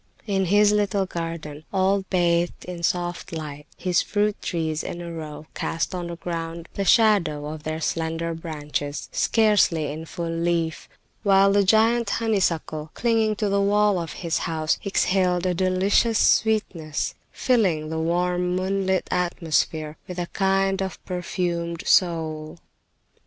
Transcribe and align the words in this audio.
In 0.25 0.45
his 0.45 0.71
little 0.71 1.05
garden, 1.05 1.63
all 1.71 2.05
bathed 2.09 2.65
in 2.65 2.81
soft 2.81 3.31
light, 3.31 3.67
his 3.77 4.01
fruit 4.01 4.35
trees 4.41 4.81
in 4.83 4.99
a 4.99 5.13
row 5.13 5.45
cast 5.53 5.93
on 5.93 6.07
the 6.07 6.15
ground 6.15 6.67
the 6.73 6.83
shadow 6.85 7.45
of 7.45 7.61
their 7.61 7.79
slender 7.79 8.33
branches, 8.33 9.09
scarcely 9.11 9.91
in 9.91 10.07
full 10.07 10.31
leaf, 10.31 10.89
while 11.21 11.51
the 11.53 11.63
giant 11.63 12.09
honeysuckle, 12.09 12.89
clinging 12.95 13.35
to 13.35 13.47
the 13.47 13.61
wall 13.61 13.99
of 13.99 14.13
his 14.13 14.39
house, 14.49 14.79
exhaled 14.83 15.45
a 15.45 15.53
delicious 15.53 16.17
sweetness, 16.17 17.13
filling 17.31 17.89
the 17.89 17.99
warm 17.99 18.55
moonlit 18.55 19.07
atmosphere 19.11 19.97
with 20.07 20.17
a 20.17 20.25
kind 20.33 20.81
of 20.81 20.97
perfumed 21.05 21.85
soul. 21.85 22.57